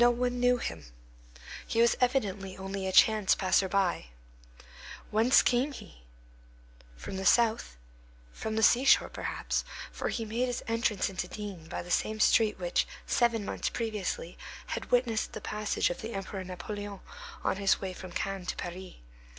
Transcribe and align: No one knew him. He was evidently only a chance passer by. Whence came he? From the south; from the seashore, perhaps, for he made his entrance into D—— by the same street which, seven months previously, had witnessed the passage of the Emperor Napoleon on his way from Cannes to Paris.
No 0.01 0.09
one 0.09 0.39
knew 0.39 0.57
him. 0.57 0.83
He 1.67 1.79
was 1.79 1.95
evidently 2.01 2.57
only 2.57 2.87
a 2.87 2.91
chance 2.91 3.35
passer 3.35 3.69
by. 3.69 4.07
Whence 5.11 5.43
came 5.43 5.73
he? 5.73 6.01
From 6.97 7.17
the 7.17 7.23
south; 7.27 7.77
from 8.33 8.55
the 8.55 8.63
seashore, 8.63 9.09
perhaps, 9.09 9.63
for 9.91 10.09
he 10.09 10.25
made 10.25 10.47
his 10.47 10.63
entrance 10.67 11.07
into 11.07 11.27
D—— 11.27 11.67
by 11.69 11.83
the 11.83 11.91
same 11.91 12.19
street 12.19 12.57
which, 12.57 12.87
seven 13.05 13.45
months 13.45 13.69
previously, 13.69 14.39
had 14.73 14.89
witnessed 14.89 15.33
the 15.33 15.39
passage 15.39 15.91
of 15.91 16.01
the 16.01 16.13
Emperor 16.15 16.43
Napoleon 16.43 17.01
on 17.43 17.57
his 17.57 17.79
way 17.79 17.93
from 17.93 18.11
Cannes 18.11 18.47
to 18.47 18.55
Paris. 18.55 18.93